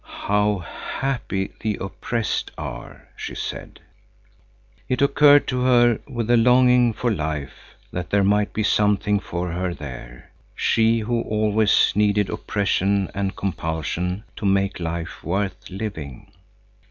[0.23, 3.81] "How happy the oppressed are," she said.
[4.89, 9.51] It occurred to her, with a longing for life, that there might be something for
[9.51, 16.31] her there, she who always needed oppression and compulsion to make life worth living.